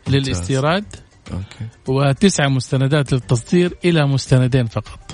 [0.07, 0.85] للاستيراد
[1.31, 1.65] أوكي.
[1.87, 5.04] وتسعة مستندات للتصدير إلى مستندين فقط.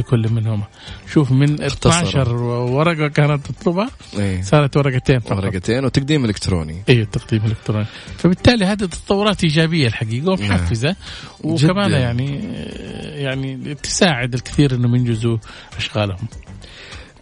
[0.00, 0.64] لكل منهما.
[1.12, 1.98] شوف من اختصروا.
[1.98, 4.42] 12 ورقة كانت تطلبها إيه.
[4.42, 5.32] صارت ورقتين فقط.
[5.32, 6.82] ورقتين وتقديم إلكتروني.
[6.88, 7.86] اي التقديم الالكتروني
[8.18, 10.96] فبالتالي هذه تطورات إيجابية الحقيقة ومحفزة
[11.44, 11.98] وكمان جداً.
[11.98, 12.40] يعني
[13.22, 15.38] يعني تساعد الكثير إنهم ينجزوا
[15.76, 16.28] أشغالهم.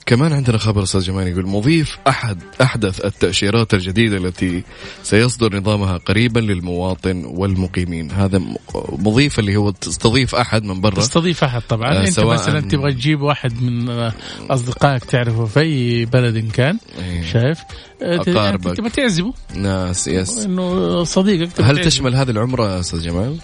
[0.06, 4.62] كمان عندنا خبر أستاذ جمال يقول مضيف أحد أحدث التأشيرات الجديدة التي
[5.02, 8.42] سيصدر نظامها قريبا للمواطن والمقيمين هذا
[8.74, 13.22] مضيف اللي هو تستضيف أحد من برا تستضيف أحد طبعا آه، أنت مثلا تبغى تجيب
[13.22, 14.10] واحد من
[14.50, 17.22] أصدقائك تعرفه في أي بلد إن كان إيه.
[17.22, 17.58] شايف
[18.02, 18.22] آه،.
[18.26, 21.84] يعني تبغى تعزمه ناس يس إنه صديقك هل تعزمه.
[21.84, 23.38] تشمل هذه العمرة أستاذ جمال؟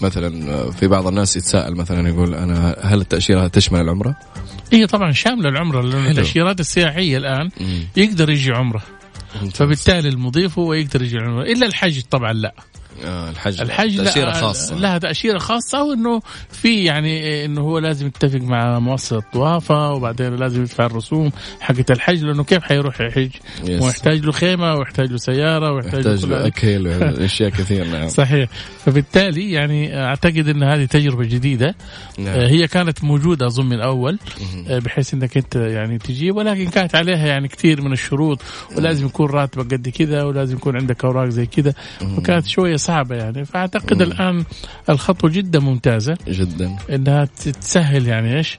[0.00, 4.16] مثلا في بعض الناس يتساءل مثلا يقول أنا هل التاشيره تشمل العمرة؟
[4.72, 6.06] هي طبعا شاملة العمرة لأن.
[6.06, 7.80] التأشيرات السياحية الآن مم.
[7.96, 8.82] يقدر يجي عمرة.
[9.54, 12.54] فبالتالي المضيف هو يقدر يجي عمرة إلا الحج طبعا لا
[13.04, 18.40] الحج الحج تأشيرة لا خاصة لها تأشيرة خاصة وإنه في يعني إنه هو لازم يتفق
[18.40, 21.30] مع مؤسسة طوافة وبعدين لازم يدفع الرسوم
[21.60, 23.30] حقت الحج لأنه كيف حيروح يحج؟
[23.68, 26.46] ويحتاج له خيمة ويحتاج له سيارة ويحتاج له هذا.
[26.46, 26.88] أكل
[27.24, 28.48] أشياء كثير نعم صحيح
[28.84, 31.74] فبالتالي يعني أعتقد إن هذه تجربة جديدة
[32.18, 32.28] نعم.
[32.28, 34.18] آه، هي كانت موجودة أظن من اول.
[34.68, 38.42] آه، بحيث إنك أنت يعني تجيب ولكن كانت عليها يعني كثير من الشروط
[38.76, 41.74] ولازم يكون راتبك قد كذا ولازم يكون عندك أوراق زي كذا
[42.16, 43.44] وكانت شوية صعبة يعني.
[43.44, 44.44] فأعتقد الآن
[44.90, 46.18] الخطوه جدا ممتازة.
[46.28, 46.76] جدا.
[46.90, 47.24] إنها
[47.60, 48.58] تسهل يعني إيش؟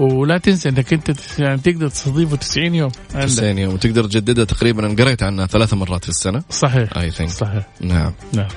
[0.00, 2.90] ولا تنسى إنك أنت يعني تقدر تستضيفه 90 يوم.
[3.14, 3.74] عندك 90 يوم.
[3.74, 4.86] وتقدر تجددها تقريبا.
[4.86, 6.42] أنا قريت عنها ثلاث مرات في السنة.
[6.50, 6.96] صحيح.
[6.96, 7.66] اي ثينك صحيح.
[7.80, 8.12] نعم.
[8.32, 8.48] نعم.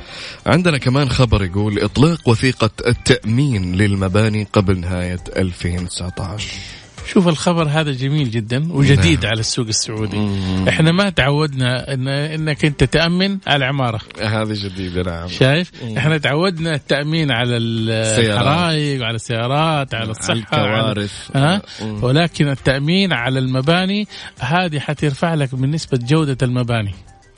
[0.45, 6.79] عندنا كمان خبر يقول إطلاق وثيقة التأمين للمباني قبل نهاية 2019
[7.13, 9.32] شوف الخبر هذا جميل جدا وجديد نعم.
[9.32, 10.65] على السوق السعودي مم.
[10.67, 15.98] إحنا ما تعودنا ان إنك أنت تأمن على عماره هذه جديدة نعم شايف مم.
[15.98, 17.58] إحنا تعودنا التأمين على.
[17.58, 22.04] الحرائق وعلى السيارات على الصحة الكوارث على- ها مم.
[22.04, 24.08] ولكن التأمين على المباني
[24.39, 26.93] هذه حترفع لك من نسبه جوده المباني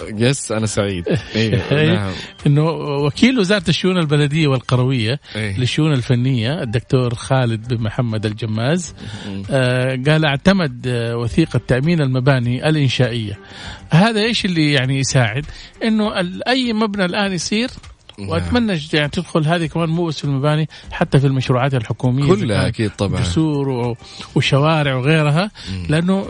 [0.07, 2.11] يس أنا سعيد إيه نعم.
[2.47, 2.69] إنه
[3.05, 8.95] وكيل وزارة الشؤون البلدية والقروية إيه؟ للشؤون الفنية الدكتور خالد بن محمد الجماز
[9.51, 13.39] آه قال اعتمد آه، وثيقة تأمين المباني الإنشائية
[13.89, 15.45] هذا إيش اللي يعني يساعد
[15.83, 16.11] إنه
[16.47, 17.69] أي مبنى الآن يصير
[18.19, 18.29] نعم.
[18.29, 22.91] وأتمنى يعني تدخل هذه كمان مو بس في المباني حتى في المشروعات الحكومية كلها أكيد
[22.97, 23.95] طبعا جسور
[24.35, 25.51] وشوارع وغيرها
[25.89, 26.27] لأنه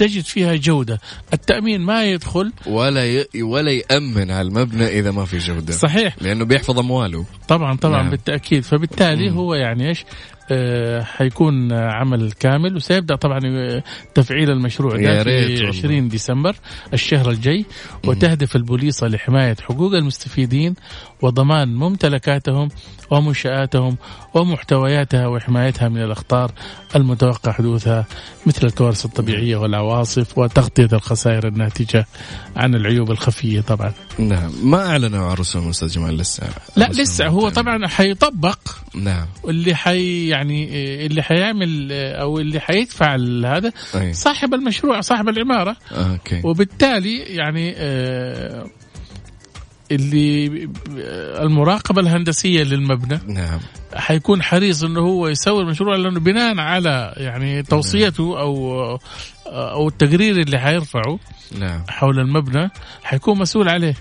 [0.00, 1.00] تجد فيها جودة.
[1.32, 2.52] التأمين ما يدخل.
[2.66, 3.26] ولا ي...
[3.42, 5.72] ولا يأمن على المبنى إذا ما في جودة.
[5.72, 6.16] صحيح.
[6.20, 7.24] لأنه بيحفظ أمواله.
[7.48, 8.10] طبعا طبعا نعم.
[8.10, 8.64] بالتأكيد.
[8.64, 9.36] فبالتالي مم.
[9.36, 10.04] هو يعني إيش؟
[10.52, 13.40] آه، حيكون عمل كامل وسيبدأ طبعا
[14.14, 16.56] تفعيل المشروع ده في 20 ديسمبر
[16.92, 17.64] الشهر الجاي
[18.06, 20.74] وتهدف البوليصه لحماية حقوق المستفيدين
[21.22, 22.68] وضمان ممتلكاتهم
[23.10, 23.96] ومنشآتهم
[24.34, 26.52] ومحتوياتها وحمايتها من الأخطار
[26.96, 28.06] المتوقع حدوثها
[28.46, 32.06] مثل الكوارث الطبيعية والعواصف وتغطية الخسائر الناتجة
[32.56, 33.92] عن العيوب الخفية طبعا.
[34.18, 34.52] نعم.
[34.62, 36.42] ما أعلنوا عرسهم أستاذ جمال؟ لسه
[36.76, 38.58] لا لسه هو طبعا حيطبق.
[38.94, 39.26] نعم.
[39.42, 40.68] واللي حي يعني
[41.06, 43.72] اللي حيعمل أو اللي حيدفع هذا
[44.12, 45.76] صاحب المشروع صاحب العمارة.
[45.92, 46.40] أوكي.
[46.44, 48.66] وبالتالي يعني آه
[49.90, 50.68] اللي
[51.42, 53.60] المراقبة الهندسية للمبنى نعم.
[53.94, 58.98] حيكون حريص إنه هو يسوي المشروع لأنه بناء على يعني توصيته أو
[59.46, 61.18] أو التقرير اللي حيرفعه
[61.58, 61.82] نعم.
[61.88, 62.70] حول المبنى
[63.02, 63.94] حيكون مسؤول عليه.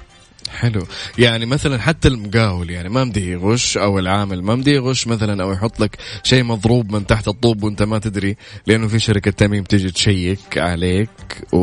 [0.57, 0.87] حلو.
[1.17, 5.51] يعني مثلا حتى المقاول يعني ما مدي يغش أو العامل ما مدي يغش مثلا أو
[5.51, 8.35] يحط لك شيء مضروب من تحت الطوب وأنت ما تدري
[8.67, 11.09] لأنه في شركة تامين بتيجي تشيك عليك
[11.53, 11.59] و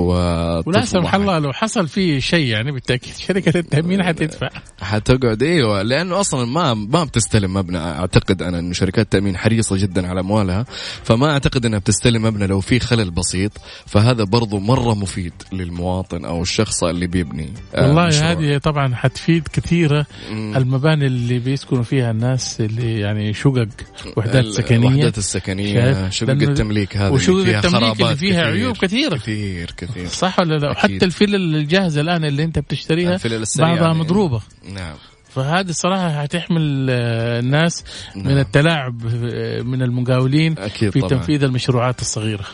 [0.66, 4.48] ولا سمح الله لو حصل في شيء يعني بالتأكيد شركة التأمين حتدفع.
[4.80, 5.82] حتقعد إيوه.
[5.82, 7.78] لأنه أصلا ما ما بتستلم مبنى.
[7.78, 10.64] أعتقد أنا انه شركات التامين حريصة جدا على أموالها
[11.04, 13.52] فما أعتقد إنها بتستلم مبنى لو في خلل بسيط.
[13.86, 20.06] فهذا برضو مرة مفيد للمواطن أو الشخص اللي بيبني والله هذه طبعا طبعا حتفيد كثيرة
[20.30, 23.68] المباني اللي بيسكنوا فيها الناس اللي يعني شقق
[24.16, 24.88] وحدات سكنية.
[24.88, 28.46] الوحدات السكنية شقق التمليك هذه وشقق فيها التمليك اللي فيها كثير.
[28.46, 29.16] عيوب كثيرة.
[29.16, 30.06] كثير كثير.
[30.06, 33.18] صح ولا لا؟ وحتى الفلل الجاهزة الآن اللي أنت بتشتريها
[33.58, 34.40] بعضها يعني مضروبة
[34.74, 34.94] نعم.
[35.28, 37.84] فهذه الصراحة حتحمل آه، الناس
[38.16, 38.26] نعم.
[38.26, 41.10] من التلاعب آه، من المقاولين أكيد في طبعا.
[41.10, 42.44] تنفيذ المشروعات الصغيرة.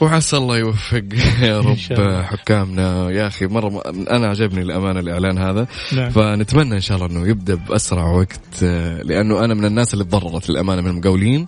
[0.00, 1.04] وعسى الله يوفق.
[1.42, 1.76] يا رب
[2.22, 3.10] حكامنا.
[3.10, 5.66] يا أخي مرة أنا عجبني الامانه الإعلان هذا.
[5.92, 6.10] نعم.
[6.10, 10.50] فنتمنى إن شاء الله إنه يبدأ بأسرع وقت آه، لأنه أنا من الناس اللي تضررت
[10.50, 11.46] الامانه من المقاولين.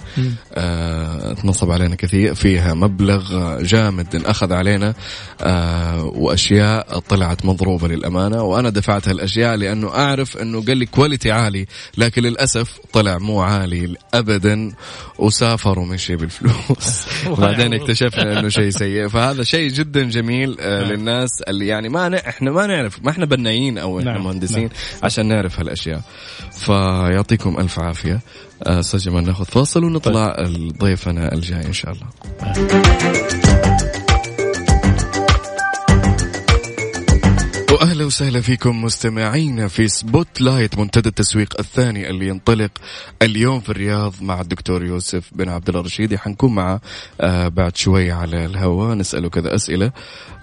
[0.54, 2.34] آه تنصب علينا كثير.
[2.34, 4.94] فيها مبلغ جامد انأخذ علينا
[5.40, 8.42] آه وأشياء طلعت مضروبة للأمانة.
[8.42, 11.66] وأنا دفعت هالأشياء لأنه أعرف إنه قال لي كواليتي عالي
[11.98, 14.72] لكن للأسف طلع مو عالي ابدا.
[15.18, 17.06] وسافر ومشي بالفلوس.
[17.38, 20.92] بعدين اكتشفنا إنه شيء سيء فهذا شيء جدا جميل آه نعم.
[20.92, 22.14] للناس اللي يعني ما ن...
[22.14, 24.24] إحنا ما نعرف ما إحنا بنايين أو إحنا نعم.
[24.24, 24.70] مهندسين نعم.
[25.02, 26.02] عشان نعرف هالأشياء
[26.52, 28.20] فيعطيكم ألف عافية
[28.66, 30.78] آه، أستاذ جمال ناخذ فاصل ونطلع طيب.
[30.78, 32.06] ضيفنا الجاي إن شاء الله
[37.82, 42.70] وأهلا وسهلا فيكم مستمعينا في سبوت لايت منتدى التسويق الثاني اللي ينطلق
[43.22, 46.80] اليوم في الرياض مع الدكتور يوسف بن عبد الله الرشيدي حنكون معه
[47.20, 49.92] آه بعد شوي على الهواء نسأله كذا أسئلة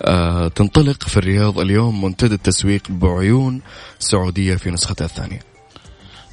[0.02, 3.62] آه تنطلق في الرياض اليوم منتدى التسويق بعيون
[3.99, 5.39] سعودية في نسختها الثانية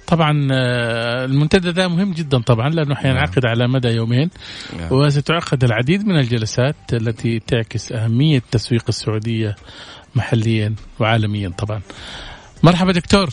[0.06, 3.50] طبعا آه، المنتدى ده مهم جدا طبعا لأنه حينعقد نعم.
[3.50, 4.30] على مدى يومين
[4.78, 4.92] نعم.
[4.92, 9.56] وستعقد العديد من الجلسات التي تعكس أهمية تسويق السعودية
[10.16, 11.80] محليا وعالميا طبعا.
[12.62, 13.28] مرحبا دكتور.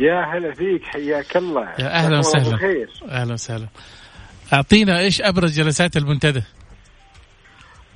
[0.00, 1.68] يا هلا فيك حياك الله.
[1.78, 2.58] يا أهلا وسهلا.
[3.08, 3.66] أهلا وسهلا.
[4.52, 6.42] أعطينا إيش أبرز جلسات المنتدى؟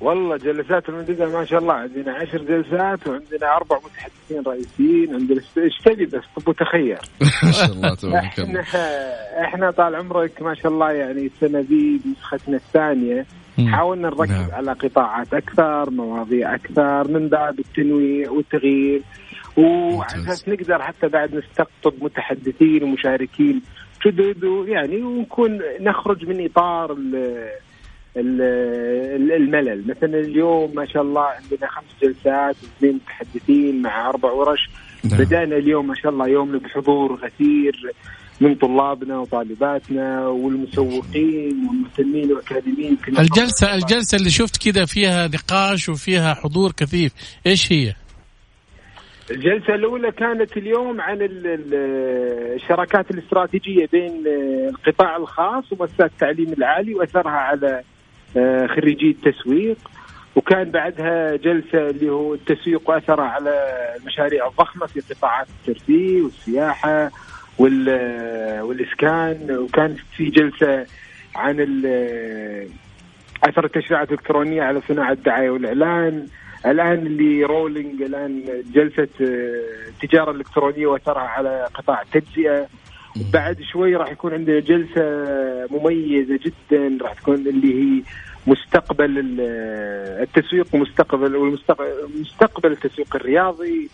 [0.01, 5.77] والله جلسات المنتدى ما شاء الله عندنا عشر جلسات وعندنا أربع متحدثين رئيسيين عندنا إيش
[5.85, 6.97] تبي بس؟ طب وتخيل
[7.43, 8.61] ما شاء الله تبارك الله.
[9.45, 13.25] إحنا طال عمرك ما شاء الله يعني السنة ذي نسختنا الثانية.
[13.67, 14.51] حاولنا نركز نعم.
[14.51, 19.01] على قطاعات أكثر مواضيع أكثر من باب التنويع والتغيير.
[19.57, 23.61] وعلى أساس نقدر حتى بعد نستقطب متحدثين ومشاركين
[24.05, 26.97] جدد ويعني ونكون نخرج من إطار
[29.35, 29.87] الملل.
[29.87, 34.69] مثلا اليوم ما شاء الله عندنا خمس جلسات واثنين متحدثين مع أربع ورش.
[35.03, 35.19] نعم.
[35.19, 37.93] بدأنا اليوم ما شاء الله يومنا بحضور غفير
[38.41, 46.71] من طلابنا وطالباتنا والمسوقين والمهتمين والأكاديميين الجلسه الجلسة اللي شفت كذا فيها نقاش وفيها حضور
[46.71, 47.13] كثيف.
[47.47, 47.93] إيش هي؟
[49.31, 54.23] الجلسة الأولى كانت اليوم عن الشراكات الاستراتيجية بين
[54.69, 57.81] القطاع الخاص ومؤسسات التعليم العالي وأثرها على
[58.37, 59.77] آه، خريجي التسويق.
[60.35, 63.51] وكان بعدها جلسة اللي هو التسويق واثره على
[63.99, 67.11] المشاريع الضخمة في قطاعات الترفيه والسياحة
[67.59, 70.85] والإسكان وكان في جلسة
[71.35, 71.59] عن
[73.43, 76.27] أثر التشريعات الإلكترونية على صناعة الدعاية والإعلان.
[76.65, 78.43] الآن اللي رولينج الآن
[78.73, 82.67] جلسة التجارة الإلكترونية وأثرها على قطاع التجزئة.
[83.33, 85.03] بعد شوي راح يكون عندنا جلسة
[85.71, 88.01] مميزة جدا راح تكون اللي هي
[88.47, 89.39] مستقبل
[90.21, 93.89] التسويق ومستقبل والمستقبل التسويق الرياضي.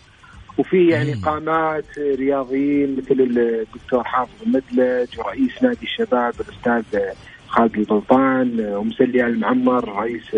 [0.58, 7.00] وفي يعني قامات رياضيين مثل الدكتور حافظ المدلج ورئيس نادي الشباب الأستاذ
[7.48, 10.34] خالد البلطان ومسلي المعمر رئيس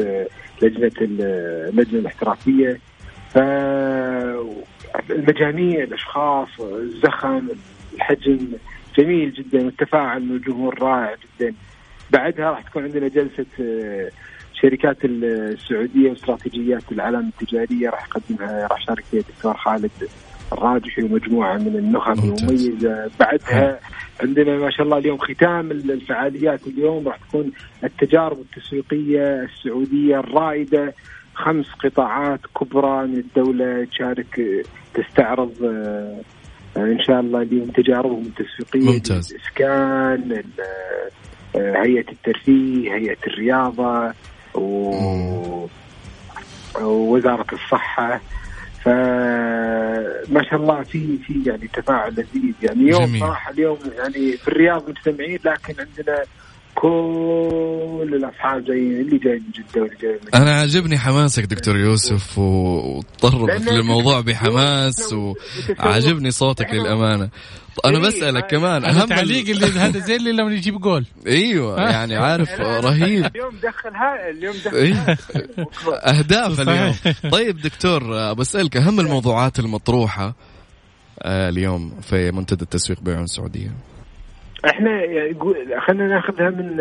[0.63, 2.81] لجنة اللجنه الاحترافية.
[5.09, 7.49] فالمجاميع الأشخاص الزخم
[7.95, 8.49] الحجم
[8.99, 11.55] جميل جدا والتفاعل من الجمهور رائع جدا.
[12.11, 13.47] بعدها راح تكون عندنا جلسة
[14.59, 19.91] آه، شركات السعودية واستراتيجيات العلامه التجارية راح يقدمها راح يشارك فيها الدكتور خالد
[20.53, 23.11] الراجحي ومجموعة من النخب المميزة.
[23.21, 23.81] بعدها
[24.23, 27.09] عندنا ما شاء الله اليوم ختام الفعاليات اليوم.
[27.09, 27.53] راح تكون
[27.85, 30.95] التجارب التسويقية السعودية الرائدة.
[31.35, 34.41] خمس قطاعات كبرى من الدولة تشارك
[34.95, 36.23] تستعرض آه،
[36.77, 39.33] إن شاء الله اليوم تجاربهم التسويقية ممتاز.
[39.33, 40.43] الاسكان
[41.57, 44.15] هيئة الترفيه هيئة الرياضة
[44.55, 45.69] و...
[46.81, 48.21] ووزارة الصحة
[48.85, 52.55] فما شاء الله في في يعني تفاعل لذيذ.
[52.63, 56.25] يعني يوم صراحة اليوم يعني في الرياض مجتمعين لكن عندنا
[56.81, 62.39] كل الاصحاب جايين اللي جاي من جده واللي جاي من أنا عاجبني حماسك دكتور يوسف
[62.39, 67.29] وتطرق للموضوع بحماس وعاجبني صوتك للامانه
[67.85, 72.17] أنا إيه، بسالك كمان اهم تعليق اللي هذا زي اللي لما يجيب جول أيوه يعني
[72.17, 75.17] عارف رهيب اليوم دخل ها اليوم دخل إيه.
[75.91, 76.95] اهداف اليوم
[77.33, 80.35] طيب دكتور بسالك اهم الموضوعات المطروحه
[81.23, 83.71] آه، اليوم في منتدى التسويق بعيون السعوديه
[84.65, 85.01] إحنا
[85.87, 86.77] خلينا ناخذها من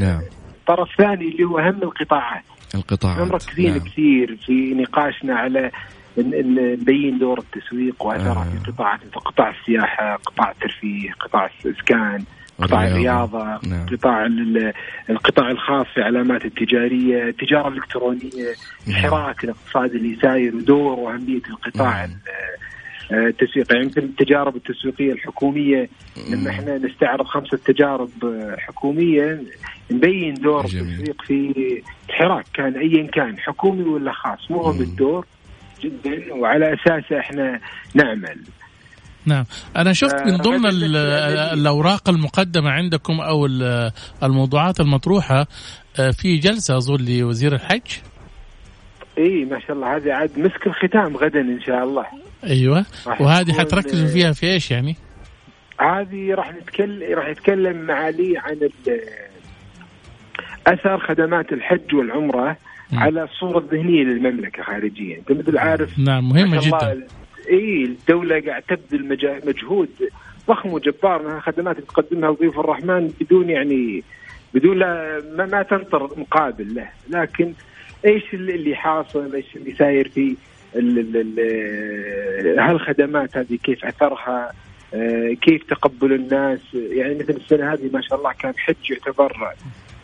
[0.00, 0.20] نعم
[0.66, 2.42] طرف ثاني اللي هو اهم القطاعات
[2.74, 3.78] القطاعات مركزين نعم.
[3.78, 5.70] كثير في نقاشنا على
[6.18, 8.44] نبين دور التسويق وأثره آه.
[8.44, 12.24] في قطاعات قطاع السياحة، قطاع الترفيه، قطاع الإسكان،
[12.60, 13.86] قطاع الرياضة نعم.
[13.92, 14.26] قطاع
[15.10, 18.54] القطاع الخاص في علامات التجارية التجارة الإلكترونية
[18.86, 18.96] نعم.
[18.96, 22.16] الحراك الاقتصادي اللي ساير ودور وأهمية القطاع نعم.
[23.12, 25.88] التسويق يعني مثل التجارب التسويقية الحكومية
[26.30, 28.10] لما إحنا نستعرض خمسة تجارب
[28.58, 29.42] حكومية
[29.90, 30.88] نبين دور جميل.
[30.88, 34.50] التسويق في الحراك كان ايا كان حكومي ولا خاص.
[34.50, 35.26] مهم الدور
[35.82, 37.60] جدا وعلى اساسه إحنا
[37.94, 38.38] نعمل.
[39.26, 39.44] نعم.
[39.76, 40.66] أنا شفت من آه، ضمن
[41.52, 43.46] الأوراق المقدمة عندكم أو
[44.22, 45.46] الموضوعات المطروحة
[46.00, 47.92] آه، في جلسة أظن لوزير الحج.
[49.18, 52.06] اي ما شاء الله هذه عاد مسك الختام غدا إن شاء الله.
[52.44, 52.86] أيوه.
[53.20, 54.96] وهذه حتركزوا فيها في إيش يعني؟
[55.80, 58.56] هذه راح نتكلم راح يتكلم معالي عن
[60.66, 62.56] أثر خدمات الحج والعمرة
[62.92, 62.98] م.
[62.98, 67.06] على الصورة الذهنية للمملكة خارجيا، أنت مثل عارف نعم مهمة جدا.
[67.50, 69.08] إي الدولة قاعد تبذل
[69.46, 69.88] مجهود
[70.48, 71.20] ضخم وجبار.
[71.20, 74.02] أنها خدمات تقدمها ضيوف الرحمن بدون يعني
[74.54, 77.52] بدون لا ما, ما تنطر مقابل له، لكن
[78.04, 80.36] إيش اللي حاصل؟ إيش اللي ساير في
[82.58, 84.52] هالخدمات هذه كيف أثرها
[84.94, 89.54] آه، كيف تقبل الناس؟ يعني مثل السنة هذه ما شاء الله كان حج يعتبر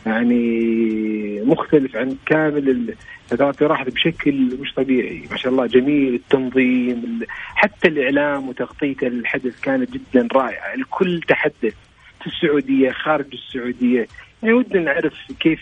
[0.07, 2.93] يعني مختلف عن كامل
[3.31, 5.23] الفترات راحت بشكل مش طبيعي.
[5.31, 7.21] ما شاء الله جميل التنظيم
[7.55, 10.75] حتى الإعلام وتغطيته للحدث كانت جدا رائعة.
[10.75, 11.75] الكل تحدث
[12.21, 14.07] في السعودية خارج السعودية.
[14.43, 15.61] يعني ودنا نعرف كيف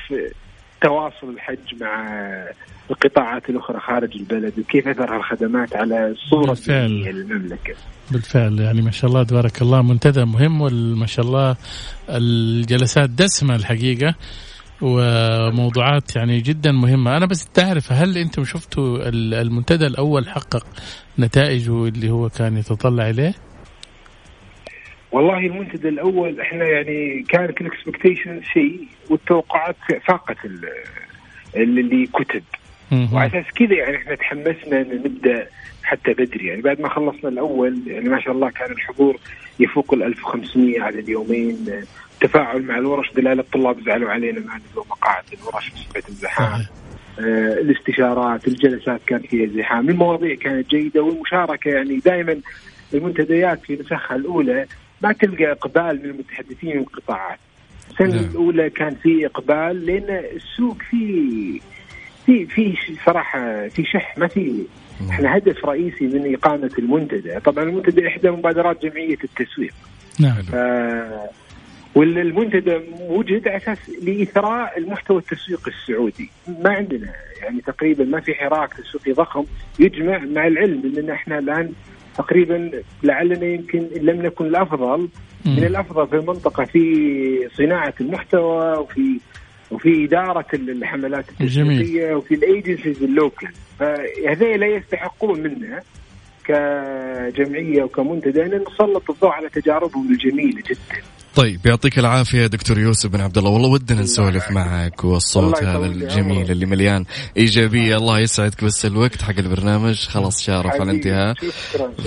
[0.82, 2.06] تواصل الحج مع
[2.90, 7.74] القطاعات الأخرى خارج البلد وكيف اثر الخدمات على الصورة بالفعل للمملكه.
[8.12, 11.56] بالفعل يعني ما شاء الله تبارك الله منتدى مهم وما شاء الله
[12.08, 14.14] الجلسات دسمة الحقيقة
[14.82, 19.08] وموضوعات يعني جدا مهمة أنا بس تعرف هل أنتم شفتوا
[19.42, 20.66] المنتدى الأول حقق
[21.18, 23.34] نتائجه اللي هو كان يتطلع إليه؟
[25.12, 30.36] والله المنتدى الأول إحنا يعني كانت الاكسبكتيشن شيء والتوقعات فاقت
[31.56, 32.42] اللي كتب.
[33.12, 35.46] وعلى أساس كذا يعني إحنا تحمسنا نبدأ
[35.82, 36.46] حتى بدري.
[36.46, 39.16] يعني بعد ما خلصنا الأول يعني ما شاء الله كان الحضور
[39.60, 41.66] يفوق ال 1500 على اليومين.
[42.20, 46.60] تفاعل مع الورش دلالة الطلاب زعلوا علينا نزلوا مقاعد الورش بسبب الزحام.
[47.20, 52.40] آه الاستشارات الجلسات كان فيها زحام المواضيع كانت جيدة والمشاركة يعني دائما
[52.94, 54.66] المنتديات في نسخها الأولى
[55.02, 57.38] ما تلقى إقبال من المتحدثين والقطاعات
[58.00, 58.30] السنة نعم.
[58.30, 61.60] الأولى كان في إقبال لأن السوق فيه
[62.26, 62.76] في في
[63.06, 64.66] صراحة في شح ما في
[65.10, 69.74] إحنا هدف رئيسي من إقامة المنتدى، طبعا المنتدى إحدى مبادرات جمعية التسويق.
[70.18, 70.42] نعم.
[71.94, 78.74] والمنتدى وجد على أساس لإثراء المحتوى التسويقي السعودي، ما عندنا يعني تقريبا ما في حراك
[78.74, 79.44] تسويقي ضخم
[79.78, 81.72] يجمع مع العلم إننا إحنا الآن
[82.20, 82.70] تقريبا
[83.02, 85.08] لعلنا يمكن لم نكن الأفضل.
[85.46, 89.20] من الأفضل في المنطقة في صناعة المحتوى وفي
[89.70, 93.48] وفي إدارة الحملات التسويقيه وفي الأيجنسيز اللوكل
[93.78, 95.82] فهذول لا يستحقون منا
[96.44, 101.02] كجمعية وكمنتدى أن نسلط الضوء على تجاربهم الجميلة جدا.
[101.34, 103.50] طيب يعطيك العافية دكتور يوسف بن عبد الله.
[103.50, 107.04] والله ودنا نسولف معك والصوت هذا الجميل اللي مليان
[107.36, 107.96] إيجابية.
[107.96, 111.34] الله يسعدك بس الوقت حق البرنامج خلاص شارف على الانتهاء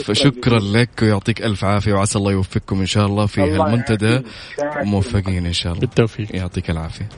[0.05, 4.21] فشكرا لك ويعطيك ألف عافية وعسى الله يوفقكم إن شاء الله في هالمنتدى.
[4.84, 5.82] موفقين إن شاء الله.
[5.82, 6.36] بالتوفيق.
[6.36, 7.09] يعطيك العافية.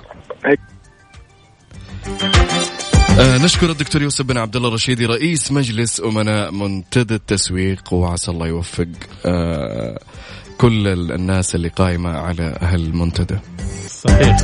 [3.20, 8.48] آه نشكر الدكتور يوسف بن عبد الله الرشيدي رئيس مجلس أمناء منتدى التسويق وعسى الله
[8.48, 8.88] يوفق
[9.26, 10.00] آه
[10.58, 13.40] كل الناس اللي قائمة على هالمنتدى.
[13.90, 14.38] صحيح.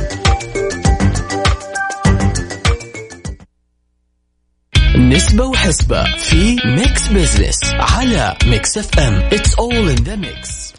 [4.96, 10.72] نسبة وحسبة في ميكس بزنس على ميكس FM it's all in the mix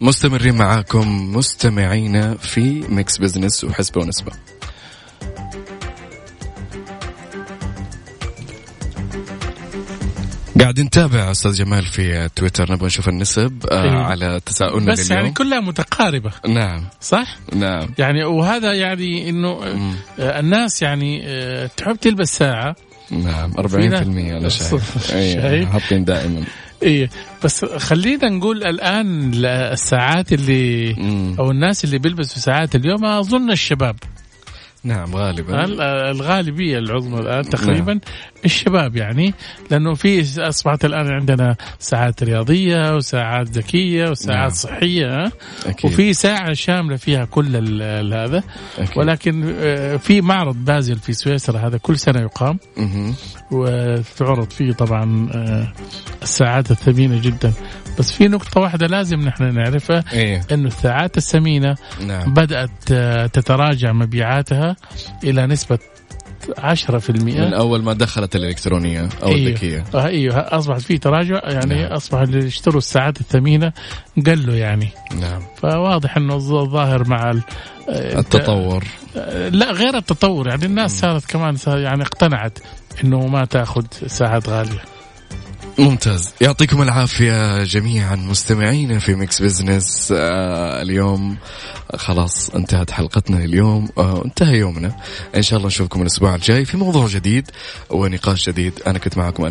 [0.00, 4.32] مستمرين معاكم مستمعينا في ميكس بزنس وحسبة ونسبة
[10.60, 13.90] قاعد نتابع أستاذ جمال في تويتر نبغى نشوف النسب آه إيه.
[13.90, 16.30] على تساؤلنا بس يعني كلها متقاربة.
[16.48, 16.84] نعم.
[17.00, 17.88] صح؟ نعم.
[17.98, 19.48] يعني وهذا يعني إنه
[20.18, 22.76] آه الناس يعني آه تحب تلبس ساعة.
[23.10, 26.44] نعم 40% أنا شايف اي حاطين دائما.
[26.82, 27.10] إيه
[27.44, 31.36] بس خلينا نقول الآن الساعات اللي مم.
[31.38, 33.96] أو الناس اللي بيلبسوا ساعات اليوم أظن الشباب.
[34.84, 35.64] نعم غالبا.
[36.10, 38.00] الغالبية العظمى الآن تقريبا نعم.
[38.44, 39.34] الشباب يعني
[39.70, 44.50] لأنه في أصبحت الآن عندنا ساعات رياضية وساعات ذكية وساعات نعم.
[44.50, 45.32] صحية
[45.66, 45.92] أكيد.
[45.92, 47.56] وفي ساعة شاملة فيها كل
[48.14, 48.42] هذا.
[48.96, 52.58] ولكن آه، في معرض بازل في سويسرا هذا كل سنة يقام.
[53.50, 55.72] وتعرض فيه طبعا آه،
[56.22, 57.52] الساعات الثمينة جدا.
[57.98, 61.76] بس في نقطة واحدة لازم نحن نعرفها إيه؟ إنه الساعات الثمينة
[62.06, 62.34] نعم.
[62.34, 64.76] بدأت آه، تتراجع مبيعاتها
[65.24, 65.78] إلى نسبة
[66.58, 69.48] 10% من أول ما دخلت الإلكترونية أو أيوه.
[69.48, 71.92] الذكية أيوه أصبحت في تراجع يعني نعم.
[71.92, 73.72] أصبح اللي يشتروا الساعات الثمينة
[74.26, 74.88] قلوا يعني
[75.20, 77.30] نعم فواضح إنه الظاهر مع
[77.88, 78.84] آه، التطور
[79.50, 82.58] لا غير التطور يعني الناس صارت كمان يعني اقتنعت
[83.04, 84.93] إنه ما تأخذ ساعات غالية
[85.78, 86.32] ممتاز.
[86.40, 91.36] يعطيكم العافية جميعا مستمعينا في ميكس بزنس آه اليوم
[91.96, 94.96] خلاص انتهت حلقتنا اليوم آه انتهى يومنا.
[95.36, 97.50] إن شاء الله نشوفكم الأسبوع الجاي في موضوع جديد
[97.90, 98.72] ونقاش جديد.
[98.86, 99.42] أنا كنت معكم